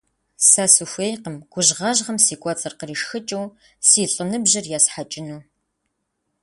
Сэ 0.47 0.65
сыхуейкъым 0.73 1.35
гужьгъэжьым 1.51 2.17
си 2.25 2.35
кӀуэцӀыр 2.41 2.73
къришхыкӀыу 2.79 3.45
си 3.87 4.01
лӀыныбжьыр 4.11 4.65
есхьэкӀыну. 4.77 5.41